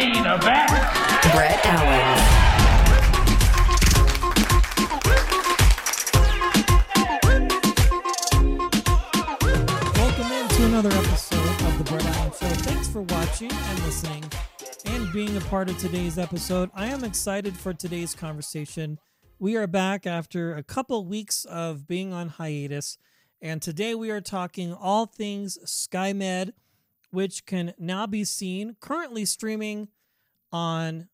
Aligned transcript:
main 0.00 0.16
event. 0.16 0.70
Brett 1.32 1.60
Allan. 1.66 2.16
Welcome 9.94 10.32
into 10.32 10.64
another 10.64 10.88
episode 10.88 11.50
of 11.66 11.76
the 11.76 11.84
Brett 11.84 12.06
Allan 12.06 12.30
Show. 12.30 12.48
Thanks 12.48 12.88
for 12.88 13.02
watching 13.02 13.52
and 13.52 13.78
listening 13.80 14.24
and 14.86 15.12
being 15.12 15.36
a 15.36 15.40
part 15.42 15.68
of 15.68 15.76
today's 15.76 16.16
episode. 16.16 16.70
I 16.74 16.86
am 16.86 17.04
excited 17.04 17.54
for 17.54 17.74
today's 17.74 18.14
conversation. 18.14 18.98
We 19.38 19.56
are 19.56 19.66
back 19.66 20.06
after 20.06 20.54
a 20.54 20.62
couple 20.62 21.04
weeks 21.04 21.44
of 21.44 21.86
being 21.86 22.14
on 22.14 22.28
hiatus, 22.28 22.96
and 23.42 23.60
today 23.60 23.94
we 23.94 24.10
are 24.10 24.22
talking 24.22 24.72
all 24.72 25.04
things 25.04 25.58
SkyMed, 25.66 26.52
which 27.10 27.44
can 27.44 27.74
now 27.78 28.06
be 28.06 28.24
seen 28.24 28.76
currently 28.80 29.24
streaming 29.24 29.88
on. 30.52 31.08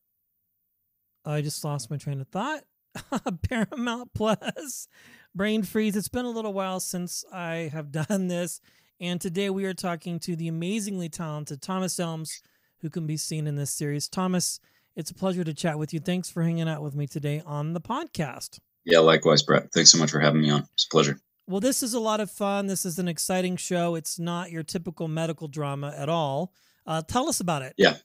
I 1.25 1.41
just 1.43 1.65
lost 1.65 1.91
my 1.91 1.97
train 1.97 2.21
of 2.21 2.29
thought. 2.29 2.63
Paramount 3.49 4.11
Plus, 4.15 4.89
Brain 5.35 5.63
Freeze. 5.63 5.97
It's 5.97 6.09
been 6.09 6.25
a 6.25 6.31
little 6.31 6.53
while 6.53 6.81
since 6.81 7.25
I 7.33 7.71
have 7.73 7.93
done 8.09 8.29
this. 8.29 8.61
And 9.01 9.21
today 9.21 9.51
we 9.51 9.65
are 9.67 9.75
talking 9.75 10.19
to 10.21 10.37
the 10.37 10.49
amazingly 10.49 11.09
talented 11.09 11.61
Thomas 11.61 12.01
Elms, 12.01 12.41
who 12.81 12.89
can 12.89 13.07
be 13.07 13.17
seen 13.17 13.47
in 13.47 13.57
this 13.57 13.71
series. 13.71 14.09
Thomas, 14.09 14.61
it's 14.95 15.11
a 15.11 15.15
pleasure 15.15 15.45
to 15.45 15.53
chat 15.53 15.79
with 15.79 15.93
you. 15.93 16.01
Thanks 16.01 16.31
for 16.31 16.43
hanging 16.43 16.69
out 16.69 16.83
with 16.83 16.95
me 16.95 17.07
today 17.07 17.43
on 17.45 17.75
the 17.75 17.81
podcast. 17.81 18.59
Yeah, 18.85 19.01
likewise, 19.01 19.43
Brett. 19.43 19.73
Thanks 19.75 19.93
so 19.93 19.99
much 19.99 20.11
for 20.11 20.21
having 20.21 20.41
me 20.41 20.51
on. 20.51 20.67
It's 20.75 20.87
a 20.87 20.91
pleasure. 20.91 21.19
Well, 21.49 21.61
this 21.61 21.83
is 21.83 21.95
a 21.95 22.01
lot 22.01 22.21
of 22.21 22.31
fun. 22.31 22.67
This 22.67 22.87
is 22.87 22.99
an 22.99 23.09
exciting 23.09 23.57
show. 23.57 23.95
It's 23.95 24.19
not 24.19 24.51
your 24.51 24.63
typical 24.63 25.09
medical 25.09 25.49
drama 25.49 25.95
at 25.97 26.09
all. 26.09 26.53
Uh, 26.87 27.03
tell 27.03 27.29
us 27.29 27.41
about 27.41 27.63
it. 27.63 27.75
Yeah, 27.77 27.97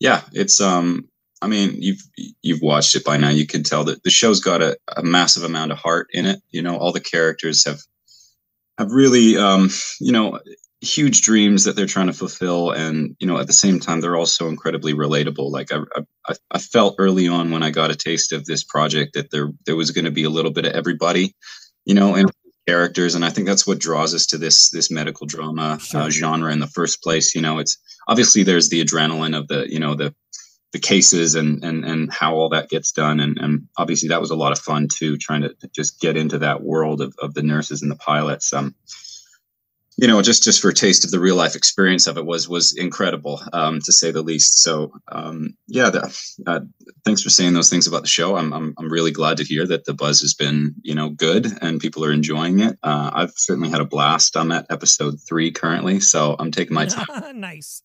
yeah. 0.00 0.22
It's 0.32 0.60
um. 0.60 1.08
I 1.42 1.48
mean, 1.48 1.76
you've 1.82 2.02
you've 2.42 2.62
watched 2.62 2.96
it 2.96 3.04
by 3.04 3.18
now. 3.18 3.28
You 3.28 3.46
can 3.46 3.62
tell 3.62 3.84
that 3.84 4.02
the 4.02 4.10
show's 4.10 4.40
got 4.40 4.62
a, 4.62 4.78
a 4.96 5.02
massive 5.02 5.44
amount 5.44 5.70
of 5.70 5.78
heart 5.78 6.08
in 6.12 6.24
it. 6.26 6.40
You 6.50 6.62
know, 6.62 6.78
all 6.78 6.92
the 6.92 7.00
characters 7.00 7.64
have 7.66 7.80
have 8.78 8.90
really 8.90 9.36
um. 9.36 9.70
You 10.00 10.12
know, 10.12 10.40
huge 10.80 11.22
dreams 11.22 11.64
that 11.64 11.76
they're 11.76 11.86
trying 11.86 12.06
to 12.06 12.12
fulfill, 12.12 12.70
and 12.70 13.16
you 13.18 13.26
know, 13.26 13.38
at 13.38 13.46
the 13.46 13.52
same 13.52 13.80
time, 13.80 14.00
they're 14.00 14.16
also 14.16 14.48
incredibly 14.48 14.94
relatable. 14.94 15.50
Like 15.50 15.72
I 15.72 15.80
I, 16.26 16.34
I 16.50 16.58
felt 16.58 16.96
early 16.98 17.28
on 17.28 17.50
when 17.50 17.62
I 17.62 17.70
got 17.70 17.90
a 17.90 17.96
taste 17.96 18.32
of 18.32 18.44
this 18.46 18.64
project 18.64 19.14
that 19.14 19.30
there 19.30 19.50
there 19.66 19.76
was 19.76 19.90
going 19.90 20.06
to 20.06 20.10
be 20.10 20.24
a 20.24 20.30
little 20.30 20.52
bit 20.52 20.66
of 20.66 20.72
everybody. 20.72 21.34
You 21.84 21.94
know, 21.94 22.14
and 22.14 22.30
characters 22.66 23.14
and 23.14 23.24
i 23.24 23.30
think 23.30 23.46
that's 23.46 23.66
what 23.66 23.78
draws 23.78 24.14
us 24.14 24.26
to 24.26 24.38
this 24.38 24.70
this 24.70 24.90
medical 24.90 25.26
drama 25.26 25.78
Sure. 25.80 26.02
uh, 26.02 26.10
genre 26.10 26.52
in 26.52 26.58
the 26.60 26.66
first 26.66 27.02
place 27.02 27.34
you 27.34 27.40
know 27.40 27.58
it's 27.58 27.78
obviously 28.08 28.42
there's 28.42 28.68
the 28.68 28.84
adrenaline 28.84 29.36
of 29.36 29.48
the 29.48 29.66
you 29.72 29.78
know 29.78 29.94
the 29.94 30.14
the 30.72 30.78
cases 30.80 31.36
and 31.36 31.62
and 31.64 31.84
and 31.84 32.12
how 32.12 32.34
all 32.34 32.48
that 32.50 32.68
gets 32.68 32.92
done 32.92 33.20
and 33.20 33.38
and 33.38 33.68
obviously 33.78 34.08
that 34.08 34.20
was 34.20 34.30
a 34.30 34.36
lot 34.36 34.52
of 34.52 34.58
fun 34.58 34.88
too 34.92 35.16
trying 35.16 35.42
to 35.42 35.54
just 35.74 36.00
get 36.00 36.16
into 36.16 36.38
that 36.38 36.62
world 36.62 37.00
of, 37.00 37.14
of 37.22 37.34
the 37.34 37.42
nurses 37.42 37.82
and 37.82 37.90
the 37.90 37.96
pilots 37.96 38.52
um 38.52 38.74
you 39.96 40.06
know 40.06 40.20
just 40.22 40.42
just 40.42 40.60
for 40.60 40.68
a 40.68 40.74
taste 40.74 41.04
of 41.04 41.10
the 41.10 41.20
real 41.20 41.36
life 41.36 41.56
experience 41.56 42.06
of 42.06 42.16
it 42.16 42.26
was 42.26 42.48
was 42.48 42.76
incredible 42.76 43.40
um 43.52 43.80
to 43.80 43.92
say 43.92 44.10
the 44.10 44.22
least. 44.22 44.62
So 44.62 44.92
um 45.08 45.56
yeah 45.66 45.90
the, 45.90 46.18
uh, 46.46 46.60
thanks 47.04 47.22
for 47.22 47.30
saying 47.30 47.54
those 47.54 47.70
things 47.70 47.86
about 47.86 48.02
the 48.02 48.08
show. 48.08 48.36
I'm, 48.36 48.52
I'm 48.52 48.74
i'm 48.78 48.90
really 48.90 49.12
glad 49.12 49.38
to 49.38 49.44
hear 49.44 49.66
that 49.66 49.84
the 49.84 49.94
buzz 49.94 50.20
has 50.20 50.34
been 50.34 50.74
you 50.82 50.94
know 50.94 51.10
good 51.10 51.46
and 51.62 51.80
people 51.80 52.04
are 52.04 52.12
enjoying 52.12 52.60
it. 52.60 52.78
Uh 52.82 53.10
i've 53.12 53.32
certainly 53.36 53.70
had 53.70 53.80
a 53.80 53.86
blast. 53.86 54.36
I'm 54.36 54.52
at 54.52 54.66
episode 54.70 55.18
three 55.28 55.50
currently 55.50 56.00
so 56.00 56.36
i'm 56.38 56.50
taking 56.50 56.74
my 56.74 56.86
time. 56.86 57.06
Nice. 57.36 57.82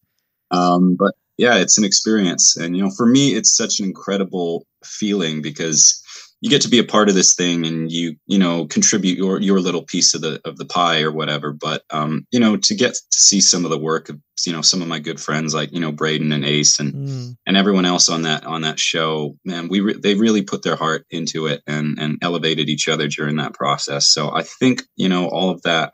um, 0.52 0.96
but 0.96 1.14
yeah, 1.38 1.56
it's 1.58 1.78
an 1.80 1.84
experience, 1.84 2.56
and 2.56 2.78
you 2.78 2.84
know, 2.84 2.92
for 2.96 3.08
me, 3.08 3.30
it's 3.34 3.56
such 3.56 3.80
an 3.80 3.86
incredible 3.86 4.68
feeling 4.84 5.42
because 5.42 6.01
you 6.41 6.50
get 6.50 6.63
to 6.63 6.69
be 6.69 6.79
a 6.79 6.84
part 6.84 7.07
of 7.07 7.16
this 7.16 7.35
thing, 7.35 7.66
and 7.66 7.91
you 7.91 8.16
you 8.28 8.40
know 8.40 8.66
contribute 8.66 9.18
your 9.18 9.40
your 9.40 9.59
little 9.59 9.84
piece 9.84 10.13
of 10.13 10.22
the 10.22 10.41
of 10.44 10.57
the 10.57 10.66
pie 10.66 11.02
or 11.02 11.12
whatever. 11.12 11.53
But 11.53 11.84
um, 11.91 12.25
you 12.31 12.40
know, 12.40 12.57
to 12.57 12.75
get 12.75 12.94
to 12.94 13.19
see 13.19 13.40
some 13.41 13.63
of 13.63 13.72
the 13.72 13.78
work 13.78 14.09
of 14.09 14.19
you 14.46 14.52
know 14.52 14.62
some 14.62 14.81
of 14.81 14.88
my 14.88 14.97
good 15.00 15.19
friends 15.19 15.53
like 15.53 15.72
you 15.72 15.79
know 15.79 15.91
Braden 15.91 16.31
and 16.31 16.44
Ace 16.46 16.79
and 16.79 16.94
Mm. 16.94 17.38
and 17.47 17.56
everyone 17.57 17.85
else 17.85 18.09
on 18.09 18.24
that 18.24 18.44
on 18.46 18.62
that 18.62 18.79
show, 18.79 19.38
man, 19.46 19.68
we 19.69 19.79
re- 19.81 20.00
they 20.00 20.16
really 20.16 20.41
put 20.41 20.63
their 20.63 20.75
heart 20.75 21.06
into 21.12 21.46
it 21.47 21.62
and 21.68 21.97
and 22.00 22.18
elevated 22.22 22.69
each 22.69 22.88
other 22.90 23.08
during 23.08 23.38
that 23.38 23.53
process. 23.53 24.12
So 24.12 24.35
I 24.35 24.44
think 24.44 24.84
you 24.96 25.09
know 25.09 25.28
all 25.28 25.50
of 25.52 25.62
that 25.62 25.94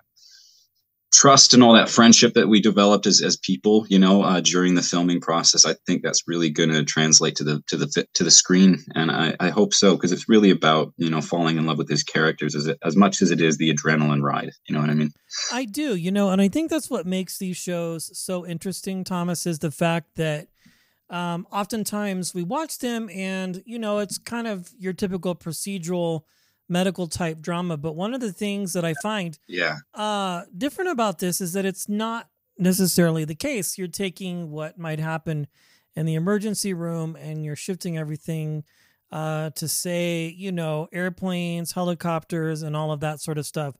trust 1.13 1.53
and 1.53 1.63
all 1.63 1.73
that 1.73 1.89
friendship 1.89 2.33
that 2.33 2.49
we 2.49 2.61
developed 2.61 3.05
as, 3.05 3.21
as 3.21 3.37
people 3.37 3.85
you 3.89 3.97
know 3.97 4.23
uh, 4.23 4.41
during 4.41 4.75
the 4.75 4.81
filming 4.81 5.21
process 5.21 5.65
i 5.65 5.73
think 5.85 6.03
that's 6.03 6.27
really 6.27 6.49
going 6.49 6.69
to 6.69 6.83
translate 6.83 7.35
to 7.35 7.43
the 7.43 7.63
to 7.67 7.77
the 7.77 8.05
to 8.13 8.23
the 8.23 8.31
screen. 8.31 8.77
And 8.93 9.09
i, 9.11 9.35
I 9.39 9.49
hope 9.49 9.73
so 9.73 9.95
because 9.95 10.11
it's 10.11 10.27
really 10.27 10.51
about 10.51 10.93
you 10.97 11.09
know 11.09 11.21
falling 11.21 11.57
in 11.57 11.65
love 11.65 11.77
with 11.77 11.89
his 11.89 12.03
characters 12.03 12.55
as, 12.55 12.69
as 12.83 12.95
much 12.95 13.21
as 13.21 13.31
it 13.31 13.41
is 13.41 13.57
the 13.57 13.73
adrenaline 13.73 14.21
ride 14.21 14.51
you 14.67 14.75
know 14.75 14.81
what 14.81 14.89
i 14.89 14.93
mean? 14.93 15.11
I 15.51 15.65
do, 15.65 15.95
you 15.95 16.11
know, 16.11 16.29
and 16.29 16.41
I 16.41 16.47
think 16.47 16.69
that's 16.69 16.89
what 16.89 17.05
makes 17.05 17.37
these 17.37 17.57
shows 17.57 18.17
so 18.17 18.45
interesting, 18.45 19.03
Thomas, 19.03 19.45
is 19.45 19.59
the 19.59 19.71
fact 19.71 20.15
that 20.15 20.47
um, 21.09 21.47
oftentimes 21.51 22.33
we 22.33 22.43
watch 22.43 22.79
them 22.79 23.09
and, 23.09 23.61
you 23.65 23.79
know, 23.79 23.99
it's 23.99 24.17
kind 24.17 24.47
of 24.47 24.73
your 24.77 24.93
typical 24.93 25.35
procedural 25.35 26.23
medical 26.69 27.07
type 27.07 27.39
drama. 27.41 27.77
But 27.77 27.95
one 27.95 28.13
of 28.13 28.21
the 28.21 28.31
things 28.31 28.73
that 28.73 28.85
I 28.85 28.93
find 29.01 29.37
yeah 29.47 29.77
uh, 29.93 30.43
different 30.57 30.91
about 30.91 31.19
this 31.19 31.41
is 31.41 31.53
that 31.53 31.65
it's 31.65 31.87
not 31.87 32.29
necessarily 32.57 33.25
the 33.25 33.35
case. 33.35 33.77
You're 33.77 33.87
taking 33.87 34.51
what 34.51 34.77
might 34.77 34.99
happen 34.99 35.47
in 35.95 36.05
the 36.05 36.15
emergency 36.15 36.73
room 36.73 37.15
and 37.15 37.43
you're 37.43 37.55
shifting 37.55 37.97
everything 37.97 38.63
uh, 39.11 39.51
to 39.51 39.67
say, 39.67 40.33
you 40.37 40.51
know, 40.51 40.87
airplanes, 40.91 41.71
helicopters, 41.71 42.61
and 42.61 42.75
all 42.75 42.91
of 42.91 42.99
that 42.99 43.21
sort 43.21 43.37
of 43.37 43.45
stuff. 43.45 43.75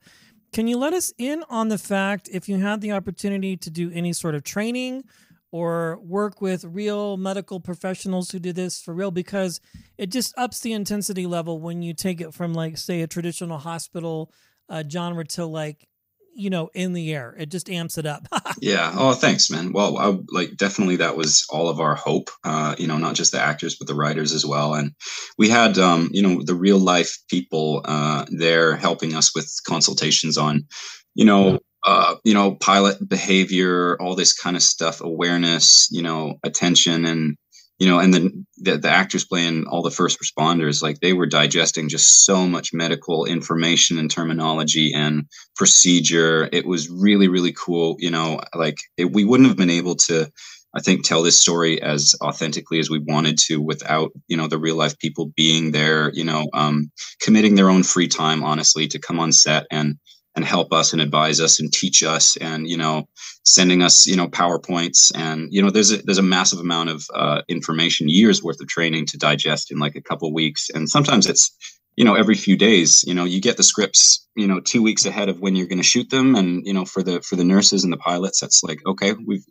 Can 0.52 0.66
you 0.66 0.78
let 0.78 0.94
us 0.94 1.12
in 1.18 1.44
on 1.50 1.68
the 1.68 1.78
fact 1.78 2.28
if 2.32 2.48
you 2.48 2.58
had 2.58 2.80
the 2.80 2.92
opportunity 2.92 3.56
to 3.58 3.70
do 3.70 3.90
any 3.92 4.12
sort 4.12 4.34
of 4.34 4.42
training 4.42 5.04
or 5.50 5.98
work 6.02 6.40
with 6.40 6.64
real 6.64 7.16
medical 7.16 7.60
professionals 7.60 8.30
who 8.30 8.38
do 8.38 8.52
this 8.52 8.80
for 8.80 8.94
real? 8.94 9.10
Because 9.10 9.60
it 9.96 10.10
just 10.10 10.36
ups 10.36 10.60
the 10.60 10.72
intensity 10.72 11.26
level 11.26 11.60
when 11.60 11.82
you 11.82 11.94
take 11.94 12.20
it 12.20 12.34
from, 12.34 12.54
like, 12.54 12.76
say, 12.78 13.02
a 13.02 13.06
traditional 13.06 13.58
hospital 13.58 14.32
uh, 14.68 14.84
genre 14.88 15.24
to, 15.24 15.46
like, 15.46 15.88
you 16.34 16.50
know, 16.50 16.70
in 16.74 16.92
the 16.92 17.12
air. 17.12 17.34
It 17.38 17.50
just 17.50 17.68
amps 17.68 17.98
it 17.98 18.06
up. 18.06 18.28
yeah 18.60 18.92
oh 18.96 19.12
thanks 19.12 19.50
man 19.50 19.72
well 19.72 19.98
I, 19.98 20.18
like 20.30 20.56
definitely 20.56 20.96
that 20.96 21.16
was 21.16 21.46
all 21.50 21.68
of 21.68 21.80
our 21.80 21.94
hope 21.94 22.30
uh 22.44 22.74
you 22.78 22.86
know 22.86 22.98
not 22.98 23.14
just 23.14 23.32
the 23.32 23.40
actors 23.40 23.76
but 23.76 23.86
the 23.86 23.94
writers 23.94 24.32
as 24.32 24.44
well 24.44 24.74
and 24.74 24.92
we 25.36 25.48
had 25.48 25.78
um 25.78 26.08
you 26.12 26.22
know 26.22 26.42
the 26.42 26.54
real 26.54 26.78
life 26.78 27.18
people 27.28 27.82
uh 27.84 28.24
there 28.30 28.76
helping 28.76 29.14
us 29.14 29.34
with 29.34 29.52
consultations 29.66 30.36
on 30.36 30.66
you 31.14 31.24
know 31.24 31.58
uh 31.84 32.16
you 32.24 32.34
know 32.34 32.54
pilot 32.56 32.96
behavior 33.08 33.96
all 34.00 34.14
this 34.14 34.32
kind 34.32 34.56
of 34.56 34.62
stuff 34.62 35.00
awareness 35.00 35.88
you 35.90 36.02
know 36.02 36.34
attention 36.42 37.04
and 37.04 37.36
you 37.78 37.88
know 37.88 37.98
and 37.98 38.12
then 38.12 38.46
the, 38.58 38.76
the 38.76 38.90
actors 38.90 39.24
playing 39.24 39.66
all 39.66 39.82
the 39.82 39.90
first 39.90 40.18
responders 40.20 40.82
like 40.82 41.00
they 41.00 41.12
were 41.12 41.26
digesting 41.26 41.88
just 41.88 42.24
so 42.24 42.46
much 42.46 42.72
medical 42.72 43.24
information 43.24 43.98
and 43.98 44.10
terminology 44.10 44.92
and 44.92 45.24
procedure. 45.56 46.48
It 46.52 46.66
was 46.66 46.90
really 46.90 47.28
really 47.28 47.52
cool 47.52 47.96
you 47.98 48.10
know 48.10 48.40
like 48.54 48.78
it, 48.96 49.12
we 49.12 49.24
wouldn't 49.24 49.48
have 49.48 49.56
been 49.56 49.70
able 49.70 49.94
to 49.94 50.30
i 50.74 50.80
think 50.80 51.04
tell 51.04 51.22
this 51.22 51.38
story 51.40 51.80
as 51.80 52.14
authentically 52.20 52.78
as 52.78 52.90
we 52.90 52.98
wanted 52.98 53.38
to 53.46 53.60
without 53.60 54.10
you 54.26 54.36
know 54.36 54.48
the 54.48 54.58
real 54.58 54.76
life 54.76 54.98
people 54.98 55.32
being 55.36 55.70
there 55.70 56.10
you 56.12 56.24
know 56.24 56.46
um, 56.54 56.90
committing 57.20 57.54
their 57.54 57.70
own 57.70 57.82
free 57.82 58.08
time 58.08 58.42
honestly 58.42 58.88
to 58.88 58.98
come 58.98 59.20
on 59.20 59.32
set 59.32 59.66
and 59.70 59.98
and 60.38 60.44
help 60.44 60.72
us 60.72 60.92
and 60.92 61.02
advise 61.02 61.40
us 61.40 61.58
and 61.58 61.72
teach 61.72 62.04
us 62.04 62.36
and 62.36 62.68
you 62.68 62.76
know 62.76 63.08
sending 63.44 63.82
us 63.82 64.06
you 64.06 64.14
know 64.14 64.28
powerpoints 64.28 65.10
and 65.16 65.48
you 65.50 65.60
know 65.60 65.68
there's 65.68 65.90
a 65.90 65.96
there's 66.02 66.18
a 66.18 66.22
massive 66.22 66.60
amount 66.60 66.88
of 66.88 67.04
uh, 67.12 67.42
information 67.48 68.08
years 68.08 68.40
worth 68.40 68.60
of 68.60 68.68
training 68.68 69.04
to 69.04 69.18
digest 69.18 69.72
in 69.72 69.80
like 69.80 69.96
a 69.96 70.00
couple 70.00 70.32
weeks 70.32 70.70
and 70.70 70.88
sometimes 70.88 71.26
it's 71.26 71.50
you 71.96 72.04
know 72.04 72.14
every 72.14 72.36
few 72.36 72.56
days 72.56 73.02
you 73.04 73.14
know 73.14 73.24
you 73.24 73.40
get 73.40 73.56
the 73.56 73.64
scripts 73.64 74.28
you 74.36 74.46
know 74.46 74.60
two 74.60 74.80
weeks 74.80 75.04
ahead 75.04 75.28
of 75.28 75.40
when 75.40 75.56
you're 75.56 75.66
going 75.66 75.82
to 75.82 75.92
shoot 75.92 76.08
them 76.08 76.36
and 76.36 76.64
you 76.64 76.72
know 76.72 76.84
for 76.84 77.02
the 77.02 77.20
for 77.20 77.34
the 77.34 77.42
nurses 77.42 77.82
and 77.82 77.92
the 77.92 77.96
pilots 77.96 78.38
that's 78.38 78.62
like 78.62 78.78
okay 78.86 79.14
we've 79.26 79.44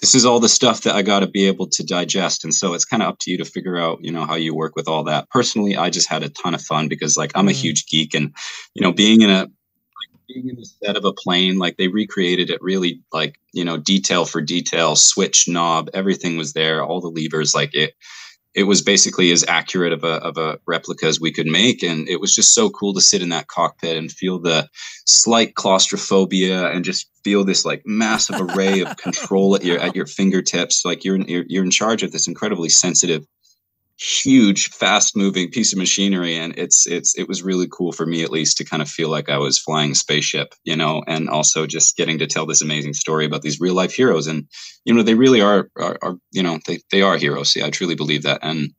this 0.00 0.16
is 0.16 0.26
all 0.26 0.40
the 0.40 0.48
stuff 0.48 0.82
that 0.82 0.96
I 0.96 1.02
got 1.02 1.20
to 1.20 1.26
be 1.26 1.46
able 1.46 1.68
to 1.68 1.84
digest. 1.84 2.44
And 2.44 2.52
so 2.52 2.74
it's 2.74 2.84
kind 2.84 3.02
of 3.02 3.10
up 3.10 3.18
to 3.20 3.30
you 3.30 3.38
to 3.38 3.44
figure 3.44 3.78
out, 3.78 3.98
you 4.02 4.10
know, 4.10 4.26
how 4.26 4.34
you 4.34 4.54
work 4.54 4.74
with 4.76 4.88
all 4.88 5.04
that. 5.04 5.30
Personally, 5.30 5.76
I 5.76 5.88
just 5.88 6.08
had 6.08 6.22
a 6.22 6.28
ton 6.28 6.52
of 6.52 6.60
fun 6.60 6.88
because 6.88 7.16
like 7.16 7.30
I'm 7.34 7.48
a 7.48 7.52
mm. 7.52 7.54
huge 7.54 7.86
geek 7.86 8.12
and, 8.12 8.34
you 8.74 8.82
know, 8.82 8.92
being 8.92 9.22
in 9.22 9.30
a, 9.30 9.48
being 10.26 10.48
in 10.48 10.56
the 10.56 10.66
set 10.84 10.96
of 10.96 11.04
a 11.04 11.12
plane, 11.12 11.58
like 11.58 11.76
they 11.76 11.88
recreated 11.88 12.50
it 12.50 12.62
really 12.62 13.02
like, 13.12 13.36
you 13.52 13.64
know, 13.64 13.76
detail 13.76 14.24
for 14.24 14.40
detail, 14.40 14.96
switch 14.96 15.48
knob, 15.48 15.90
everything 15.94 16.36
was 16.36 16.52
there, 16.52 16.84
all 16.84 17.00
the 17.00 17.08
levers, 17.08 17.54
like 17.54 17.74
it, 17.74 17.94
it 18.54 18.64
was 18.64 18.82
basically 18.82 19.32
as 19.32 19.44
accurate 19.48 19.92
of 19.92 20.04
a, 20.04 20.14
of 20.22 20.38
a 20.38 20.58
replica 20.66 21.06
as 21.06 21.20
we 21.20 21.32
could 21.32 21.46
make. 21.46 21.82
And 21.82 22.08
it 22.08 22.20
was 22.20 22.34
just 22.34 22.54
so 22.54 22.70
cool 22.70 22.94
to 22.94 23.00
sit 23.00 23.20
in 23.20 23.30
that 23.30 23.48
cockpit 23.48 23.96
and 23.96 24.10
feel 24.10 24.38
the 24.38 24.68
slight 25.06 25.56
claustrophobia 25.56 26.70
and 26.70 26.84
just 26.84 27.10
feel 27.24 27.44
this 27.44 27.64
like 27.64 27.82
massive 27.84 28.40
array 28.40 28.80
of 28.80 28.96
control 28.98 29.56
at 29.56 29.64
your, 29.64 29.80
at 29.80 29.96
your 29.96 30.06
fingertips. 30.06 30.84
Like 30.84 31.04
you're, 31.04 31.20
you're, 31.22 31.44
you're 31.48 31.64
in 31.64 31.70
charge 31.72 32.04
of 32.04 32.12
this 32.12 32.28
incredibly 32.28 32.68
sensitive 32.68 33.26
huge 33.98 34.70
fast 34.70 35.16
moving 35.16 35.50
piece 35.50 35.72
of 35.72 35.78
machinery 35.78 36.36
and 36.36 36.58
it's 36.58 36.84
it's 36.86 37.16
it 37.16 37.28
was 37.28 37.44
really 37.44 37.68
cool 37.70 37.92
for 37.92 38.04
me 38.04 38.24
at 38.24 38.30
least 38.30 38.56
to 38.56 38.64
kind 38.64 38.82
of 38.82 38.88
feel 38.88 39.08
like 39.08 39.28
i 39.28 39.38
was 39.38 39.56
flying 39.56 39.92
a 39.92 39.94
spaceship 39.94 40.52
you 40.64 40.74
know 40.74 41.00
and 41.06 41.28
also 41.30 41.64
just 41.66 41.96
getting 41.96 42.18
to 42.18 42.26
tell 42.26 42.46
this 42.46 42.62
amazing 42.62 42.92
story 42.92 43.24
about 43.24 43.42
these 43.42 43.60
real 43.60 43.74
life 43.74 43.94
heroes. 43.94 44.26
And 44.26 44.48
you 44.84 44.94
know 44.94 45.02
they 45.02 45.14
really 45.14 45.40
are 45.40 45.68
are, 45.76 45.98
are 46.02 46.16
you 46.32 46.42
know 46.42 46.58
they, 46.66 46.80
they 46.90 47.02
are 47.02 47.16
heroes. 47.16 47.54
Yeah 47.54 47.66
i 47.66 47.70
truly 47.70 47.94
believe 47.94 48.22
that. 48.24 48.40
And 48.42 48.70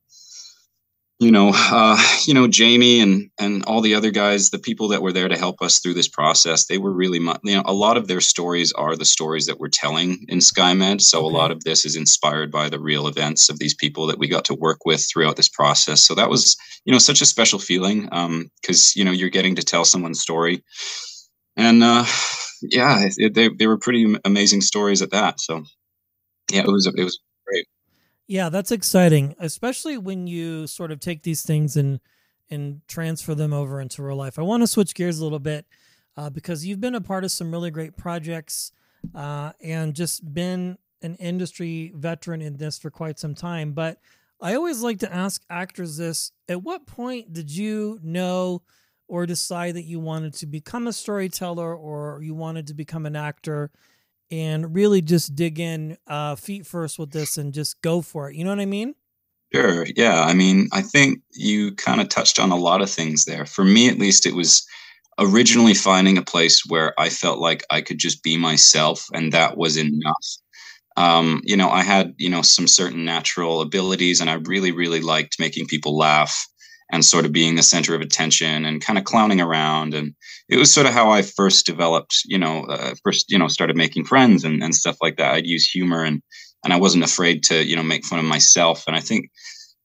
you 1.20 1.32
know, 1.32 1.52
uh, 1.54 1.98
you 2.26 2.34
know, 2.34 2.48
Jamie 2.48 3.00
and 3.00 3.30
and 3.40 3.64
all 3.66 3.82
the 3.82 3.96
other 3.96 4.12
guys, 4.12 4.50
the 4.50 4.60
people 4.60 4.90
that 4.90 5.02
were 5.02 5.14
there 5.14 5.30
to 5.30 5.38
help 5.38 5.62
us 5.62 5.80
through 5.80 5.94
this 5.94 6.10
process, 6.10 6.66
they 6.66 6.78
were 6.78 6.92
really, 6.92 7.20
you 7.20 7.56
know, 7.56 7.64
a 7.66 7.74
lot 7.74 7.96
of 7.96 8.08
their 8.08 8.20
stories 8.20 8.74
are 8.74 8.96
the 8.96 9.06
stories 9.06 9.46
that 9.46 9.60
we're 9.60 9.70
telling 9.70 10.26
in 10.28 10.40
SkyMed. 10.40 11.02
So 11.02 11.20
okay. 11.20 11.34
a 11.34 11.38
lot 11.38 11.52
of 11.52 11.64
this 11.64 11.86
is 11.86 11.96
inspired 11.96 12.52
by 12.52 12.68
the 12.70 12.80
real 12.80 13.08
events 13.08 13.50
of 13.50 13.60
these 13.60 13.74
people 13.74 14.08
that 14.08 14.20
we 14.20 14.28
got 14.28 14.46
to 14.46 14.54
work 14.54 14.86
with 14.86 15.08
throughout 15.10 15.38
this 15.38 15.50
process. 15.50 16.04
So 16.04 16.16
that 16.16 16.30
was, 16.30 16.58
you 16.84 16.92
know, 16.92 17.00
such 17.00 17.22
a 17.22 17.26
special 17.26 17.60
feeling 17.60 18.04
because 18.04 18.94
um, 18.96 19.00
you 19.00 19.06
know 19.06 19.12
you're 19.12 19.30
getting 19.30 19.56
to 19.56 19.64
tell 19.64 19.86
someone's 19.86 20.20
story, 20.20 20.64
and 21.56 21.82
uh, 21.82 22.06
yeah, 22.62 23.08
it, 23.18 23.34
they 23.34 23.50
they 23.50 23.68
were 23.68 23.78
pretty 23.78 24.18
amazing 24.26 24.62
stories 24.62 25.02
at 25.02 25.12
that. 25.12 25.40
So 25.40 25.64
yeah, 26.52 26.62
it 26.62 26.68
was 26.68 26.88
it 26.88 27.04
was. 27.04 27.20
Yeah, 28.28 28.50
that's 28.50 28.72
exciting, 28.72 29.36
especially 29.40 29.98
when 29.98 30.26
you 30.26 30.66
sort 30.66 30.92
of 30.92 31.00
take 31.00 31.24
these 31.24 31.44
things 31.44 31.78
and 31.78 32.00
and 32.50 32.82
transfer 32.88 33.34
them 33.34 33.54
over 33.54 33.82
into 33.82 34.04
real 34.04 34.16
life. 34.16 34.38
I 34.38 34.44
want 34.44 34.62
to 34.62 34.68
switch 34.68 34.94
gears 34.94 35.20
a 35.20 35.24
little 35.24 35.40
bit 35.40 35.66
uh, 36.16 36.30
because 36.30 36.64
you've 36.66 36.80
been 36.80 36.94
a 36.96 37.02
part 37.02 37.24
of 37.24 37.32
some 37.32 37.52
really 37.52 37.72
great 37.72 37.98
projects 37.98 38.72
uh, 39.16 39.52
and 39.64 39.96
just 39.96 40.32
been 40.32 40.78
an 41.02 41.16
industry 41.16 41.92
veteran 41.96 42.42
in 42.42 42.58
this 42.58 42.78
for 42.78 42.92
quite 42.92 43.18
some 43.20 43.34
time. 43.34 43.74
But 43.74 44.00
I 44.40 44.56
always 44.56 44.82
like 44.82 45.00
to 45.00 45.14
ask 45.14 45.44
actors 45.50 45.98
this: 45.98 46.32
At 46.50 46.64
what 46.64 46.88
point 46.88 47.32
did 47.32 47.52
you 47.52 48.00
know 48.02 48.64
or 49.08 49.28
decide 49.28 49.76
that 49.76 49.84
you 49.86 50.00
wanted 50.00 50.34
to 50.34 50.48
become 50.48 50.88
a 50.88 50.94
storyteller 50.94 51.76
or 51.76 52.22
you 52.24 52.34
wanted 52.34 52.66
to 52.68 52.74
become 52.74 53.06
an 53.06 53.16
actor? 53.16 53.70
And 54.32 54.76
really 54.76 55.02
just 55.02 55.36
dig 55.36 55.60
in 55.60 55.98
uh, 56.08 56.36
feet 56.36 56.66
first 56.66 56.98
with 57.00 57.12
this 57.12 57.38
and 57.38 57.54
just 57.54 57.82
go 57.82 58.02
for 58.02 58.30
it. 58.30 58.36
You 58.36 58.44
know 58.44 58.50
what 58.50 58.60
I 58.60 58.66
mean? 58.66 58.96
Sure. 59.54 59.86
Yeah. 59.96 60.24
I 60.24 60.34
mean, 60.34 60.68
I 60.74 60.82
think 60.82 61.20
you 61.32 61.74
kind 61.76 62.02
of 62.02 62.10
touched 62.10 62.40
on 62.40 62.52
a 62.52 62.58
lot 62.58 62.82
of 62.82 62.90
things 62.90 63.26
there. 63.26 63.46
For 63.46 63.64
me, 63.64 63.88
at 63.88 64.00
least, 64.00 64.26
it 64.26 64.36
was 64.36 64.66
originally 65.20 65.74
finding 65.74 66.18
a 66.18 66.24
place 66.24 66.64
where 66.68 67.00
I 67.00 67.10
felt 67.10 67.40
like 67.40 67.66
I 67.70 67.82
could 67.82 68.00
just 68.00 68.22
be 68.22 68.38
myself, 68.38 69.06
and 69.14 69.32
that 69.32 69.58
was 69.58 69.78
enough. 69.78 70.26
Um, 70.98 71.42
you 71.44 71.56
know, 71.56 71.70
I 71.70 71.84
had, 71.84 72.14
you 72.18 72.30
know, 72.30 72.42
some 72.42 72.68
certain 72.68 73.06
natural 73.06 73.62
abilities, 73.62 74.20
and 74.20 74.30
I 74.30 74.34
really, 74.34 74.72
really 74.72 75.02
liked 75.02 75.40
making 75.40 75.68
people 75.68 75.98
laugh 75.98 76.48
and 76.92 77.04
sort 77.04 77.26
of 77.26 77.32
being 77.32 77.56
the 77.56 77.64
center 77.64 77.96
of 77.96 78.02
attention 78.02 78.66
and 78.66 78.82
kind 78.82 79.00
of 79.00 79.06
clowning 79.06 79.42
around. 79.42 79.94
And 79.94 80.14
it 80.50 80.58
was 80.58 80.74
sort 80.74 80.86
of 80.86 80.94
how 80.94 81.10
I 81.10 81.22
first 81.24 81.66
developed, 81.66 82.22
you 82.26 82.38
know, 82.38 82.64
uh, 82.66 82.94
first, 83.04 83.32
you 83.32 83.40
know, 83.40 83.48
started 83.48 83.76
making 83.76 84.06
friends 84.06 84.44
and, 84.44 84.62
and 84.64 84.76
stuff 84.76 84.98
like 85.02 85.18
that. 85.18 85.34
I'd 85.34 85.48
use 85.48 85.70
humor 85.70 86.04
and, 86.04 86.22
and 86.64 86.74
I 86.74 86.78
wasn't 86.78 87.04
afraid 87.04 87.44
to, 87.46 87.66
you 87.66 87.76
know, 87.76 87.84
make 87.84 88.06
fun 88.06 88.20
of 88.20 88.26
myself. 88.26 88.84
And 88.88 88.96
I 88.96 89.00
think, 89.00 89.30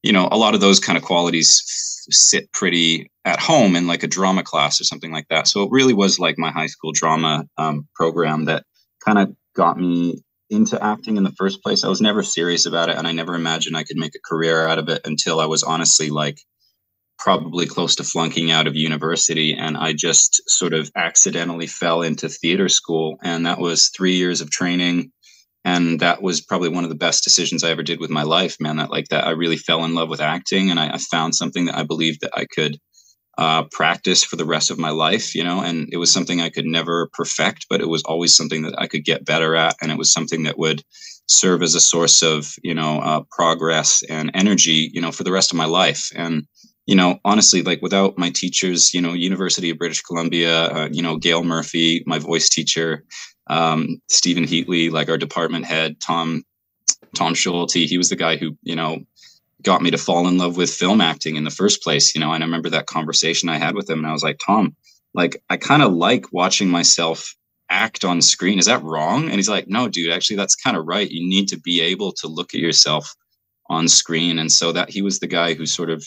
you 0.03 0.13
know, 0.13 0.29
a 0.31 0.37
lot 0.37 0.55
of 0.55 0.61
those 0.61 0.79
kind 0.79 0.99
of 0.99 1.05
qualities 1.05 1.63
f- 1.67 2.15
sit 2.15 2.53
pretty 2.53 3.11
at 3.25 3.41
home 3.41 3.77
in 3.77 3.87
like 3.87 4.03
a 4.03 4.09
drama 4.09 4.43
class 4.43 4.81
or 4.81 4.85
something 4.85 5.13
like 5.13 5.29
that. 5.29 5.49
So 5.49 5.63
it 5.63 5.71
really 5.71 5.95
was 5.95 6.19
like 6.19 6.39
my 6.39 6.51
high 6.51 6.67
school 6.67 6.93
drama 6.93 7.45
um, 7.57 7.89
program 7.95 8.45
that 8.47 8.65
kind 9.05 9.19
of 9.19 9.35
got 9.55 9.79
me 9.79 10.23
into 10.51 10.83
acting 10.83 11.17
in 11.17 11.23
the 11.23 11.33
first 11.33 11.63
place. 11.63 11.85
I 11.85 11.89
was 11.89 12.01
never 12.01 12.23
serious 12.23 12.67
about 12.67 12.89
it 12.89 12.97
and 12.97 13.07
I 13.07 13.13
never 13.13 13.35
imagined 13.35 13.77
I 13.77 13.85
could 13.85 13.97
make 13.97 14.15
a 14.15 14.29
career 14.29 14.67
out 14.67 14.79
of 14.79 14.89
it 14.89 15.03
until 15.05 15.41
I 15.41 15.47
was 15.47 15.63
honestly 15.63 16.11
like 16.11 16.41
probably 17.21 17.67
close 17.67 17.95
to 17.95 18.03
flunking 18.03 18.51
out 18.51 18.67
of 18.67 18.75
university 18.75 19.55
and 19.55 19.77
i 19.77 19.93
just 19.93 20.43
sort 20.49 20.73
of 20.73 20.91
accidentally 20.97 21.67
fell 21.67 22.03
into 22.03 22.29
theater 22.29 22.69
school 22.69 23.17
and 23.23 23.47
that 23.47 23.61
was 23.61 23.89
three 23.89 24.17
years 24.17 24.41
of 24.41 24.51
training 24.51 25.13
and 25.63 26.01
that 26.01 26.23
was 26.23 26.41
probably 26.41 26.71
one 26.71 26.83
of 26.83 26.91
the 26.91 26.97
best 26.97 27.23
decisions 27.23 27.63
i 27.63 27.71
ever 27.71 27.83
did 27.83 28.01
with 28.01 28.11
my 28.11 28.23
life 28.23 28.57
man. 28.59 28.79
That 28.79 28.91
like 28.91 29.09
that 29.09 29.27
i 29.27 29.31
really 29.31 29.59
fell 29.59 29.85
in 29.85 29.95
love 29.95 30.09
with 30.09 30.21
acting 30.21 30.71
and 30.71 30.81
i, 30.81 30.95
I 30.95 30.99
found 30.99 31.35
something 31.35 31.67
that 31.67 31.77
i 31.77 31.83
believed 31.83 32.23
that 32.23 32.33
i 32.35 32.47
could 32.47 32.79
uh, 33.39 33.65
practice 33.71 34.23
for 34.23 34.37
the 34.37 34.45
rest 34.45 34.71
of 34.71 34.79
my 34.79 34.91
life 34.91 35.35
you 35.35 35.45
know 35.45 35.61
and 35.61 35.89
it 35.93 35.99
was 35.99 36.13
something 36.13 36.41
i 36.41 36.51
could 36.51 36.67
never 36.67 37.09
perfect 37.13 37.67
but 37.71 37.81
it 37.81 37.89
was 37.89 38.03
always 38.03 38.35
something 38.35 38.63
that 38.63 38.75
i 38.79 38.87
could 38.87 39.05
get 39.05 39.25
better 39.25 39.55
at 39.57 39.77
and 39.81 39.91
it 39.93 39.97
was 39.97 40.13
something 40.13 40.43
that 40.43 40.59
would 40.59 40.83
serve 41.31 41.63
as 41.63 41.75
a 41.77 41.81
source 41.81 42.23
of 42.23 42.55
you 42.63 42.75
know 42.75 42.99
uh, 43.01 43.23
progress 43.31 44.03
and 44.09 44.31
energy 44.35 44.91
you 44.93 45.01
know 45.01 45.13
for 45.13 45.23
the 45.23 45.33
rest 45.33 45.53
of 45.53 45.57
my 45.57 45.65
life. 45.65 46.11
And 46.15 46.47
you 46.91 46.97
know, 46.97 47.21
honestly, 47.25 47.63
like 47.63 47.81
without 47.83 48.19
my 48.19 48.31
teachers, 48.31 48.93
you 48.93 49.01
know, 49.01 49.13
University 49.13 49.71
of 49.71 49.79
British 49.79 50.03
Columbia, 50.03 50.65
uh, 50.65 50.89
you 50.91 51.03
know, 51.03 51.19
Gail 51.19 51.45
Murphy, 51.45 52.03
my 52.05 52.19
voice 52.19 52.49
teacher, 52.49 53.05
um, 53.47 54.03
Stephen 54.09 54.43
Heatley, 54.43 54.91
like 54.91 55.09
our 55.09 55.17
department 55.17 55.67
head, 55.67 56.01
Tom, 56.01 56.43
Tom 57.15 57.35
Scholte, 57.35 57.87
he 57.87 57.97
was 57.97 58.09
the 58.09 58.17
guy 58.17 58.37
who, 58.37 58.57
you 58.63 58.75
know, 58.75 58.99
got 59.63 59.83
me 59.83 59.93
to 59.93 59.99
fall 59.99 60.27
in 60.27 60.37
love 60.37 60.57
with 60.57 60.69
film 60.69 61.01
acting 61.01 61.37
in 61.37 61.45
the 61.45 61.51
first 61.51 61.81
place, 61.81 62.13
you 62.13 62.21
know, 62.21 62.33
and 62.33 62.43
I 62.43 62.47
remember 62.47 62.71
that 62.71 62.87
conversation 62.87 63.49
I 63.49 63.59
had 63.59 63.77
with 63.77 63.89
him 63.89 64.01
and 64.01 64.09
I 64.09 64.13
was 64.13 64.25
like, 64.25 64.41
Tom, 64.45 64.75
like, 65.15 65.41
I 65.49 65.59
kind 65.59 65.85
of 65.85 65.93
like 65.93 66.33
watching 66.33 66.69
myself 66.69 67.37
act 67.69 68.05
on 68.05 68.21
screen. 68.21 68.59
Is 68.59 68.67
that 68.67 68.83
wrong? 68.83 69.27
And 69.27 69.35
he's 69.35 69.49
like, 69.49 69.69
no, 69.69 69.87
dude, 69.87 70.11
actually, 70.11 70.39
that's 70.39 70.57
kind 70.57 70.77
of 70.77 70.89
right. 70.89 71.09
You 71.09 71.25
need 71.25 71.47
to 71.51 71.61
be 71.61 71.83
able 71.83 72.11
to 72.15 72.27
look 72.27 72.53
at 72.53 72.61
yourself 72.61 73.15
on 73.69 73.87
screen. 73.87 74.41
And 74.41 74.51
so 74.51 74.73
that 74.73 74.91
he 74.91 75.03
was 75.03 75.21
the 75.21 75.29
guy 75.29 75.55
who 75.55 75.67
sort 75.67 75.91
of 75.91 76.05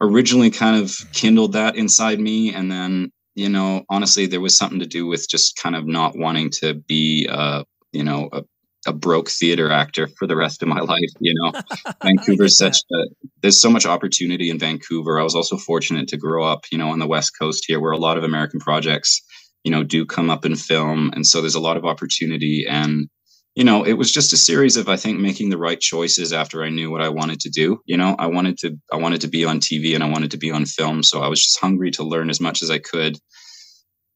originally 0.00 0.50
kind 0.50 0.82
of 0.82 0.92
kindled 1.12 1.52
that 1.52 1.76
inside 1.76 2.20
me. 2.20 2.54
And 2.54 2.70
then 2.70 3.12
you 3.36 3.48
know 3.48 3.84
honestly 3.88 4.26
there 4.26 4.40
was 4.40 4.56
something 4.56 4.80
to 4.80 4.86
do 4.86 5.06
with 5.06 5.28
just 5.28 5.56
kind 5.56 5.76
of 5.76 5.86
not 5.86 6.16
wanting 6.16 6.50
to 6.50 6.74
be 6.74 7.28
uh 7.30 7.62
you 7.92 8.02
know 8.02 8.28
a, 8.32 8.42
a 8.86 8.92
broke 8.92 9.28
theater 9.28 9.70
actor 9.70 10.08
for 10.18 10.26
the 10.26 10.36
rest 10.36 10.62
of 10.62 10.68
my 10.68 10.80
life 10.94 11.10
you 11.20 11.34
know? 11.34 11.52
Vancouver's 12.02 12.56
such 12.56 12.78
a, 12.92 12.96
there's 13.42 13.60
so 13.60 13.70
much 13.70 13.84
opportunity 13.84 14.48
in 14.48 14.58
vancouver. 14.58 15.20
I 15.20 15.22
was 15.22 15.34
also 15.34 15.56
fortunate 15.58 16.08
to 16.08 16.16
grow 16.16 16.44
up 16.44 16.64
you 16.72 16.78
know 16.78 16.88
on 16.90 16.98
the 16.98 17.06
west 17.06 17.32
coast 17.38 17.64
here 17.68 17.78
where 17.78 17.92
a 17.92 17.98
lot 17.98 18.18
of 18.18 18.24
american 18.24 18.58
projects 18.58 19.22
you 19.66 19.72
know 19.72 19.82
do 19.82 20.06
come 20.06 20.30
up 20.30 20.46
in 20.46 20.54
film. 20.54 21.10
And 21.12 21.26
so 21.26 21.40
there's 21.40 21.56
a 21.56 21.60
lot 21.60 21.76
of 21.76 21.84
opportunity 21.84 22.64
and 22.68 23.08
you 23.56 23.64
know, 23.64 23.84
it 23.84 23.94
was 23.94 24.12
just 24.12 24.34
a 24.34 24.36
series 24.36 24.76
of 24.76 24.86
I 24.86 24.96
think 24.96 25.18
making 25.18 25.48
the 25.48 25.56
right 25.56 25.80
choices 25.80 26.32
after 26.34 26.62
I 26.62 26.68
knew 26.68 26.90
what 26.90 27.00
I 27.00 27.08
wanted 27.08 27.40
to 27.40 27.48
do. 27.48 27.80
You 27.86 27.96
know, 27.96 28.14
I 28.18 28.26
wanted 28.26 28.58
to 28.58 28.76
I 28.92 28.96
wanted 28.96 29.22
to 29.22 29.28
be 29.28 29.46
on 29.46 29.60
TV 29.60 29.94
and 29.94 30.04
I 30.04 30.10
wanted 30.10 30.30
to 30.32 30.36
be 30.36 30.50
on 30.50 30.66
film, 30.66 31.02
so 31.02 31.22
I 31.22 31.28
was 31.28 31.42
just 31.42 31.58
hungry 31.58 31.90
to 31.92 32.04
learn 32.04 32.28
as 32.28 32.38
much 32.38 32.62
as 32.62 32.70
I 32.70 32.78
could. 32.78 33.18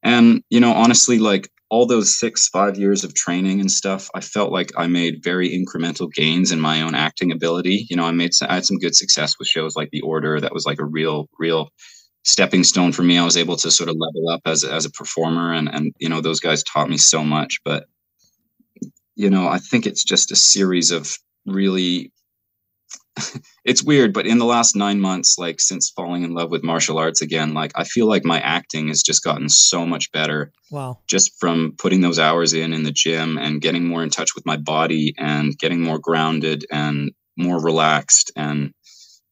And 0.03 0.43
you 0.51 0.61
know, 0.61 0.73
honestly, 0.73 1.19
like 1.19 1.51
all 1.71 1.87
those 1.87 2.19
six 2.19 2.49
five 2.49 2.77
years 2.79 3.03
of 3.03 3.15
training 3.15 3.61
and 3.61 3.73
stuff, 3.73 4.11
I 4.15 4.21
felt 4.21 4.53
like 4.53 4.73
I 4.77 4.87
made 4.89 5.25
very 5.25 5.49
incremental 5.49 6.13
gains 6.13 6.53
in 6.53 6.61
my 6.61 6.83
own 6.83 6.95
acting 6.95 7.33
ability. 7.33 7.87
You 7.89 7.97
know, 7.97 8.05
I 8.05 8.11
made 8.13 8.35
some, 8.35 8.51
I 8.51 8.57
had 8.57 8.67
some 8.67 8.79
good 8.79 8.95
success 8.95 9.37
with 9.39 9.49
shows 9.49 9.75
like 9.75 9.89
The 9.91 10.03
Order. 10.03 10.39
That 10.39 10.53
was 10.53 10.67
like 10.67 10.81
a 10.81 10.85
real 10.85 11.31
real 11.39 11.71
stepping 12.27 12.63
stone 12.63 12.93
for 12.93 13.03
me. 13.03 13.17
I 13.17 13.25
was 13.25 13.39
able 13.39 13.57
to 13.57 13.71
sort 13.71 13.89
of 13.89 13.97
level 13.99 14.29
up 14.29 14.43
as 14.45 14.65
as 14.65 14.85
a 14.85 14.91
performer, 14.91 15.55
and 15.55 15.67
and 15.75 15.95
you 15.99 16.11
know, 16.11 16.21
those 16.21 16.41
guys 16.41 16.63
taught 16.63 16.91
me 16.91 16.99
so 16.99 17.25
much. 17.25 17.61
But 17.65 17.85
you 19.21 19.29
know, 19.29 19.49
I 19.49 19.59
think 19.59 19.87
it's 19.87 20.03
just 20.03 20.33
a 20.33 20.37
series 20.37 20.91
of 20.91 21.19
really 21.45 22.11
it's 23.67 23.83
weird, 23.83 24.15
but 24.15 24.27
in 24.27 24.39
the 24.39 24.47
last 24.47 24.75
nine 24.75 24.99
months, 24.99 25.37
like 25.37 25.61
since 25.61 25.91
falling 25.91 26.23
in 26.23 26.33
love 26.33 26.51
with 26.51 26.65
martial 26.65 26.97
arts 26.97 27.21
again, 27.21 27.53
like 27.53 27.71
I 27.75 27.85
feel 27.85 28.07
like 28.07 28.25
my 28.25 28.41
acting 28.41 28.89
has 28.89 29.03
just 29.03 29.23
gotten 29.23 29.51
so 29.51 29.85
much 29.85 30.11
better. 30.13 30.53
Wow. 30.71 31.01
Just 31.07 31.39
from 31.39 31.75
putting 31.77 32.01
those 32.01 32.19
hours 32.19 32.55
in 32.55 32.73
in 32.73 32.83
the 32.83 32.93
gym 32.93 33.37
and 33.37 33.61
getting 33.61 33.87
more 33.87 34.03
in 34.03 34.09
touch 34.09 34.35
with 34.35 34.47
my 34.47 34.57
body 34.57 35.15
and 35.19 35.57
getting 35.59 35.83
more 35.83 35.99
grounded 35.99 36.65
and 36.71 37.11
more 37.37 37.61
relaxed. 37.61 38.33
And, 38.37 38.73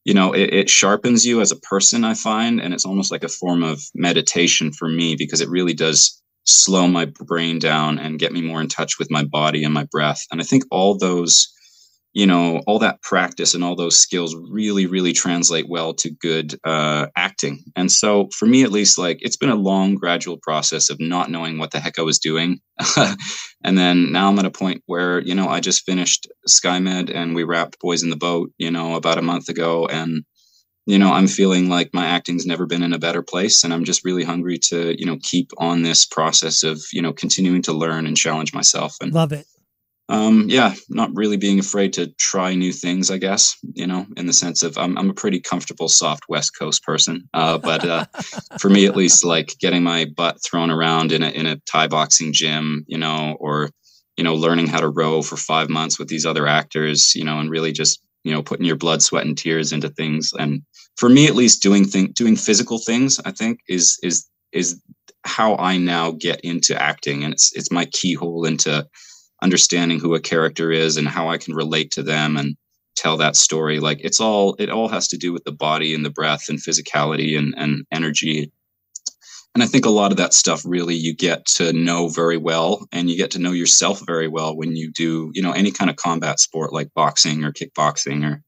you 0.05 0.13
know, 0.13 0.33
it, 0.33 0.53
it 0.53 0.69
sharpens 0.69 1.25
you 1.25 1.41
as 1.41 1.51
a 1.51 1.59
person, 1.59 2.03
I 2.03 2.13
find. 2.13 2.61
And 2.61 2.75
it's 2.75 2.85
almost 2.85 3.11
like 3.11 3.23
a 3.23 3.29
form 3.29 3.63
of 3.63 3.81
meditation 3.95 4.71
for 4.71 4.87
me 4.87 5.15
because 5.15 5.41
it 5.41 5.49
really 5.49 5.73
does 5.73 6.21
slow 6.45 6.87
my 6.87 7.05
brain 7.05 7.59
down 7.59 7.99
and 7.99 8.19
get 8.19 8.33
me 8.33 8.41
more 8.41 8.61
in 8.61 8.67
touch 8.67 8.97
with 8.99 9.11
my 9.11 9.23
body 9.23 9.63
and 9.63 9.73
my 9.73 9.85
breath. 9.91 10.25
And 10.31 10.41
I 10.41 10.43
think 10.43 10.63
all 10.71 10.97
those, 10.97 11.47
you 12.13 12.25
know, 12.25 12.61
all 12.65 12.79
that 12.79 13.01
practice 13.01 13.53
and 13.53 13.63
all 13.63 13.75
those 13.75 13.99
skills 13.99 14.35
really, 14.49 14.87
really 14.87 15.13
translate 15.13 15.69
well 15.69 15.93
to 15.95 16.09
good 16.09 16.59
uh, 16.63 17.07
acting. 17.15 17.63
And 17.75 17.91
so 17.91 18.29
for 18.35 18.45
me, 18.45 18.63
at 18.63 18.71
least, 18.71 18.97
like 18.97 19.19
it's 19.21 19.37
been 19.37 19.49
a 19.49 19.55
long, 19.55 19.95
gradual 19.95 20.37
process 20.37 20.89
of 20.89 20.99
not 20.99 21.29
knowing 21.29 21.59
what 21.59 21.71
the 21.71 21.79
heck 21.79 21.99
I 21.99 22.03
was 22.03 22.19
doing. 22.19 22.59
and 23.63 23.77
then 23.77 24.11
now 24.11 24.29
I'm 24.29 24.39
at 24.39 24.45
a 24.45 24.51
point 24.51 24.81
where, 24.87 25.19
you 25.19 25.35
know, 25.35 25.47
I 25.47 25.59
just 25.59 25.85
finished 25.85 26.27
SkyMed 26.47 27.13
and 27.13 27.35
we 27.35 27.43
wrapped 27.43 27.79
Boys 27.79 28.01
in 28.01 28.09
the 28.09 28.15
Boat, 28.15 28.51
you 28.57 28.71
know, 28.71 28.95
about 28.95 29.19
a 29.19 29.23
month 29.23 29.49
ago. 29.49 29.85
And 29.85 30.23
you 30.89 30.97
know 30.97 31.13
i'm 31.13 31.27
feeling 31.27 31.69
like 31.69 31.93
my 31.93 32.05
acting's 32.07 32.47
never 32.47 32.65
been 32.65 32.81
in 32.81 32.93
a 32.93 32.99
better 32.99 33.21
place 33.21 33.63
and 33.63 33.71
i'm 33.73 33.85
just 33.85 34.03
really 34.03 34.23
hungry 34.23 34.57
to 34.57 34.99
you 34.99 35.05
know 35.05 35.17
keep 35.21 35.51
on 35.59 35.83
this 35.83 36.05
process 36.05 36.63
of 36.63 36.81
you 36.91 37.01
know 37.01 37.13
continuing 37.13 37.61
to 37.61 37.73
learn 37.73 38.07
and 38.07 38.17
challenge 38.17 38.53
myself. 38.53 38.97
And 38.99 39.13
love 39.13 39.31
it. 39.31 39.45
um 40.09 40.45
yeah 40.49 40.73
not 40.89 41.11
really 41.13 41.37
being 41.37 41.59
afraid 41.59 41.93
to 41.93 42.07
try 42.17 42.55
new 42.55 42.73
things 42.73 43.11
i 43.11 43.17
guess 43.19 43.55
you 43.75 43.85
know 43.85 44.07
in 44.17 44.25
the 44.25 44.33
sense 44.33 44.63
of 44.63 44.77
i'm, 44.79 44.97
I'm 44.97 45.11
a 45.11 45.13
pretty 45.13 45.39
comfortable 45.39 45.89
soft 45.89 46.23
west 46.27 46.57
coast 46.57 46.83
person. 46.83 47.29
Uh 47.33 47.59
but 47.59 47.85
uh 47.85 48.05
for 48.59 48.69
me 48.69 48.87
at 48.87 48.95
least 48.95 49.23
like 49.23 49.53
getting 49.59 49.83
my 49.83 50.05
butt 50.05 50.37
thrown 50.43 50.71
around 50.71 51.11
in 51.11 51.21
a 51.21 51.29
in 51.29 51.45
a 51.45 51.57
thai 51.71 51.87
boxing 51.87 52.33
gym 52.33 52.83
you 52.87 52.97
know 52.97 53.37
or 53.39 53.69
you 54.17 54.23
know 54.23 54.33
learning 54.33 54.65
how 54.67 54.79
to 54.79 54.89
row 54.89 55.21
for 55.21 55.37
five 55.37 55.69
months 55.69 55.99
with 55.99 56.07
these 56.07 56.25
other 56.25 56.47
actors 56.47 57.13
you 57.15 57.23
know 57.23 57.37
and 57.39 57.51
really 57.51 57.71
just 57.71 58.01
you 58.29 58.35
know 58.35 58.43
putting 58.43 58.65
your 58.65 58.75
blood 58.75 59.01
sweat 59.01 59.25
and 59.25 59.37
tears 59.37 59.73
into 59.73 59.89
things. 59.89 60.31
And 60.37 60.61
for 60.97 61.09
me 61.09 61.27
at 61.27 61.35
least 61.35 61.63
doing 61.63 61.85
thing 61.85 62.11
doing 62.13 62.35
physical 62.35 62.77
things 62.77 63.19
i 63.25 63.31
think 63.31 63.59
is 63.67 63.97
is 64.03 64.27
is 64.51 64.79
how 65.25 65.55
i 65.55 65.77
now 65.77 66.11
get 66.11 66.39
into 66.41 66.79
acting. 66.79 67.23
And 67.23 67.33
it's 67.33 67.51
it's 67.55 67.71
my 67.71 67.85
keyhole 67.85 68.45
into 68.45 68.87
understanding 69.41 69.99
who 69.99 70.13
a 70.13 70.19
character 70.19 70.71
is 70.71 70.95
and 70.95 71.07
how 71.07 71.29
i 71.29 71.37
can 71.37 71.55
relate 71.55 71.91
to 71.91 72.03
them 72.03 72.37
and 72.37 72.55
tell 72.95 73.17
that 73.17 73.35
story. 73.35 73.79
Like 73.79 73.99
it's 74.01 74.19
all 74.19 74.55
it 74.59 74.69
all 74.69 74.89
has 74.89 75.07
to 75.09 75.17
do 75.17 75.33
with 75.33 75.43
the 75.43 75.51
body 75.51 75.95
and 75.95 76.05
the 76.05 76.09
breath 76.11 76.49
and 76.49 76.59
physicality 76.59 77.37
and 77.37 77.55
and 77.57 77.85
energy 77.91 78.51
and 79.53 79.63
i 79.63 79.65
think 79.65 79.85
a 79.85 79.89
lot 79.89 80.11
of 80.11 80.17
that 80.17 80.33
stuff 80.33 80.61
really 80.65 80.95
you 80.95 81.15
get 81.15 81.45
to 81.45 81.73
know 81.73 82.07
very 82.07 82.37
well 82.37 82.87
and 82.91 83.09
you 83.09 83.17
get 83.17 83.31
to 83.31 83.39
know 83.39 83.51
yourself 83.51 84.01
very 84.05 84.27
well 84.27 84.55
when 84.55 84.75
you 84.75 84.91
do 84.91 85.31
you 85.33 85.41
know 85.41 85.51
any 85.51 85.71
kind 85.71 85.89
of 85.89 85.95
combat 85.95 86.39
sport 86.39 86.73
like 86.73 86.93
boxing 86.93 87.43
or 87.43 87.51
kickboxing 87.51 88.29
or 88.29 88.41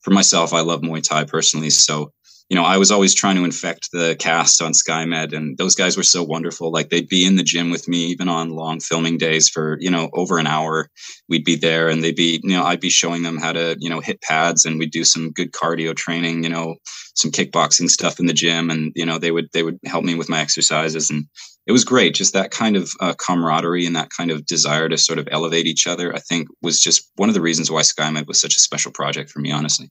for 0.00 0.10
myself 0.10 0.52
i 0.52 0.60
love 0.60 0.82
muay 0.82 1.02
thai 1.02 1.24
personally 1.24 1.70
so 1.70 2.12
you 2.50 2.56
know, 2.56 2.64
I 2.64 2.76
was 2.76 2.90
always 2.90 3.14
trying 3.14 3.36
to 3.36 3.44
infect 3.44 3.90
the 3.90 4.16
cast 4.18 4.60
on 4.60 4.72
SkyMed, 4.72 5.32
and 5.32 5.56
those 5.56 5.74
guys 5.74 5.96
were 5.96 6.02
so 6.02 6.22
wonderful. 6.22 6.70
Like 6.70 6.90
they'd 6.90 7.08
be 7.08 7.24
in 7.24 7.36
the 7.36 7.42
gym 7.42 7.70
with 7.70 7.88
me, 7.88 8.06
even 8.06 8.28
on 8.28 8.50
long 8.50 8.80
filming 8.80 9.16
days 9.16 9.48
for 9.48 9.78
you 9.80 9.90
know 9.90 10.10
over 10.12 10.38
an 10.38 10.46
hour. 10.46 10.90
We'd 11.28 11.44
be 11.44 11.56
there, 11.56 11.88
and 11.88 12.04
they'd 12.04 12.14
be, 12.14 12.40
you 12.42 12.54
know, 12.54 12.64
I'd 12.64 12.80
be 12.80 12.90
showing 12.90 13.22
them 13.22 13.38
how 13.38 13.52
to, 13.52 13.76
you 13.80 13.88
know, 13.88 14.00
hit 14.00 14.20
pads, 14.20 14.66
and 14.66 14.78
we'd 14.78 14.90
do 14.90 15.04
some 15.04 15.32
good 15.32 15.52
cardio 15.52 15.96
training, 15.96 16.44
you 16.44 16.50
know, 16.50 16.76
some 17.14 17.30
kickboxing 17.30 17.88
stuff 17.88 18.20
in 18.20 18.26
the 18.26 18.34
gym, 18.34 18.70
and 18.70 18.92
you 18.94 19.06
know, 19.06 19.18
they 19.18 19.30
would 19.30 19.48
they 19.52 19.62
would 19.62 19.78
help 19.86 20.04
me 20.04 20.14
with 20.14 20.28
my 20.28 20.40
exercises, 20.40 21.08
and 21.10 21.24
it 21.66 21.72
was 21.72 21.84
great. 21.84 22.14
Just 22.14 22.34
that 22.34 22.50
kind 22.50 22.76
of 22.76 22.90
uh, 23.00 23.14
camaraderie 23.14 23.86
and 23.86 23.96
that 23.96 24.10
kind 24.10 24.30
of 24.30 24.44
desire 24.44 24.88
to 24.88 24.98
sort 24.98 25.18
of 25.18 25.28
elevate 25.30 25.66
each 25.66 25.86
other, 25.86 26.14
I 26.14 26.18
think, 26.18 26.48
was 26.60 26.80
just 26.80 27.10
one 27.16 27.30
of 27.30 27.34
the 27.34 27.40
reasons 27.40 27.70
why 27.70 27.80
SkyMed 27.80 28.26
was 28.26 28.40
such 28.40 28.56
a 28.56 28.60
special 28.60 28.92
project 28.92 29.30
for 29.30 29.38
me, 29.38 29.50
honestly. 29.50 29.90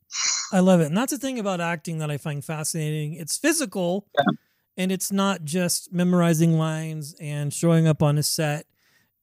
I 0.52 0.60
love 0.60 0.82
it. 0.82 0.88
And 0.88 0.98
that's 0.98 1.12
the 1.12 1.18
thing 1.18 1.40
about 1.40 1.62
acting 1.62 1.98
that 1.98 2.12
I 2.12 2.18
find 2.18 2.46
fascinating. 2.46 3.16
It's 3.16 3.38
physical 3.38 4.08
yeah. 4.18 4.26
and 4.78 4.92
it's 4.92 5.12
not 5.12 5.44
just 5.44 5.92
memorizing 5.92 6.60
lines 6.60 7.16
and 7.20 7.52
showing 7.52 7.88
up 7.88 8.04
on 8.04 8.18
a 8.18 8.24
set 8.24 8.68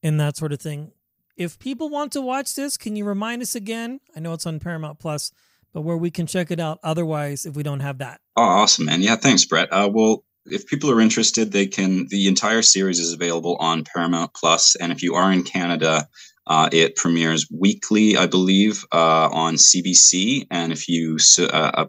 and 0.03 0.19
that 0.19 0.37
sort 0.37 0.53
of 0.53 0.61
thing. 0.61 0.91
If 1.37 1.59
people 1.59 1.89
want 1.89 2.13
to 2.13 2.21
watch 2.21 2.55
this, 2.55 2.77
can 2.77 2.97
you 2.97 3.05
remind 3.05 3.43
us 3.43 3.55
again? 3.55 4.01
I 4.17 4.21
know 4.21 4.33
it's 4.33 4.47
on 4.47 4.59
Paramount 4.59 4.99
Plus, 4.99 5.33
but 5.73 5.83
where 5.83 5.97
we 5.97 6.11
can 6.11 6.27
check 6.27 6.51
it 6.51 6.59
out 6.59 6.81
otherwise 6.83 7.47
if 7.47 7.55
we 7.55 7.63
don't 7.63 7.81
have 7.81 7.99
that. 7.99 8.21
Oh, 8.37 8.43
awesome, 8.43 8.87
man. 8.87 9.03
Yeah, 9.03 9.17
thanks, 9.17 9.45
Brett. 9.45 9.73
Uh, 9.73 9.89
well, 9.91 10.25
if 10.47 10.67
people 10.67 10.91
are 10.91 11.01
interested, 11.01 11.53
they 11.53 11.67
can. 11.67 12.07
The 12.09 12.29
entire 12.29 12.63
series 12.63 12.99
is 12.99 13.13
available 13.13 13.57
on 13.57 13.85
Paramount 13.85 14.35
Plus, 14.35 14.77
and 14.77 14.93
if 14.93 15.03
you 15.03 15.15
are 15.15 15.33
in 15.33 15.43
Canada, 15.43 16.09
uh, 16.47 16.69
it 16.73 16.97
premieres 16.97 17.49
weekly, 17.51 18.17
I 18.17 18.27
believe, 18.27 18.85
uh, 18.93 19.29
on 19.33 19.55
CBC. 19.55 20.47
And 20.51 20.73
if 20.73 20.89
you 20.89 21.19
uh, 21.39 21.45
uh, 21.45 21.87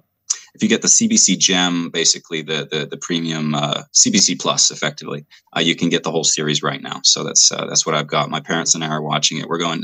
if 0.53 0.61
you 0.61 0.69
get 0.69 0.81
the 0.81 0.87
CBC 0.87 1.37
Gem, 1.39 1.89
basically 1.89 2.41
the 2.41 2.67
the, 2.69 2.85
the 2.85 2.97
premium 2.97 3.55
uh, 3.55 3.83
CBC 3.93 4.39
Plus, 4.39 4.71
effectively, 4.71 5.25
uh, 5.55 5.61
you 5.61 5.75
can 5.75 5.89
get 5.89 6.03
the 6.03 6.11
whole 6.11 6.25
series 6.25 6.61
right 6.61 6.81
now. 6.81 7.01
So 7.03 7.23
that's 7.23 7.49
that's 7.49 7.85
what 7.85 7.95
I've 7.95 8.07
got. 8.07 8.29
My 8.29 8.41
parents 8.41 8.75
and 8.75 8.83
I 8.83 8.89
are 8.89 9.01
watching 9.01 9.37
it. 9.37 9.47
We're 9.47 9.59
going 9.59 9.83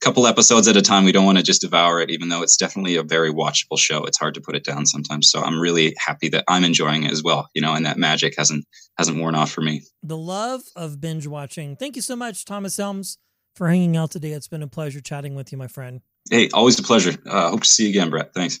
couple 0.00 0.26
episodes 0.26 0.68
at 0.68 0.76
a 0.76 0.82
time. 0.82 1.04
We 1.04 1.12
don't 1.12 1.24
want 1.24 1.38
to 1.38 1.44
just 1.44 1.62
devour 1.62 2.00
it, 2.00 2.10
even 2.10 2.28
though 2.28 2.42
it's 2.42 2.56
definitely 2.56 2.96
a 2.96 3.02
very 3.02 3.32
watchable 3.32 3.78
show. 3.78 4.04
It's 4.04 4.18
hard 4.18 4.34
to 4.34 4.40
put 4.40 4.54
it 4.54 4.64
down 4.64 4.86
sometimes. 4.86 5.30
So 5.30 5.40
I'm 5.40 5.58
really 5.58 5.94
happy 5.98 6.28
that 6.30 6.44
I'm 6.48 6.64
enjoying 6.64 7.04
it 7.04 7.12
as 7.12 7.22
well. 7.22 7.48
You 7.54 7.62
know, 7.62 7.74
and 7.74 7.86
that 7.86 7.98
magic 7.98 8.34
hasn't 8.36 8.66
hasn't 8.98 9.18
worn 9.18 9.34
off 9.34 9.50
for 9.50 9.60
me. 9.60 9.82
The 10.02 10.16
love 10.16 10.62
of 10.76 11.00
binge 11.00 11.26
watching. 11.26 11.76
Thank 11.76 11.96
you 11.96 12.02
so 12.02 12.16
much, 12.16 12.44
Thomas 12.44 12.78
Elms, 12.78 13.18
for 13.56 13.68
hanging 13.68 13.96
out 13.96 14.10
today. 14.10 14.32
It's 14.32 14.48
been 14.48 14.62
a 14.62 14.68
pleasure 14.68 15.00
chatting 15.00 15.34
with 15.34 15.52
you, 15.52 15.58
my 15.58 15.68
friend. 15.68 16.00
Hey, 16.30 16.48
always 16.50 16.78
a 16.78 16.82
pleasure. 16.82 17.16
Uh, 17.26 17.50
hope 17.50 17.62
to 17.62 17.68
see 17.68 17.84
you 17.84 17.90
again, 17.90 18.10
Brett. 18.10 18.32
Thanks. 18.34 18.60